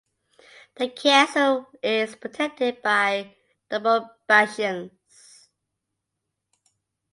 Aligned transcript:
The 0.77 0.89
castle 0.89 1.67
is 1.83 2.15
protected 2.15 2.81
by 2.81 3.35
double 3.69 4.09
bastions. 4.27 4.89